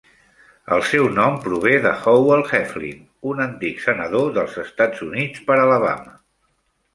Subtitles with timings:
[0.75, 3.03] El seu nom prové de Howell Heflin,
[3.33, 6.17] un antic senador dels Estats Units per Alabama.